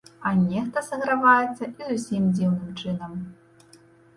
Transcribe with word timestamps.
А 0.27 0.29
нехта 0.37 0.81
саграваецца 0.87 1.63
і 1.67 1.81
зусім 1.91 2.23
дзіўным 2.39 2.73
чынам. 2.85 3.17